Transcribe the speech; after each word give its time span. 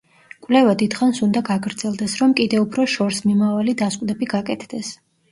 კვლევა 0.45 0.71
დიდხანს 0.81 1.17
უნდა 1.25 1.41
გაგრძელდეს, 1.49 2.15
რომ 2.21 2.33
კიდევ 2.39 2.63
უფრო 2.65 2.85
შორსმიმავალი 2.93 3.75
დასკვნები 3.83 4.29
გაკეთდეს. 4.33 4.91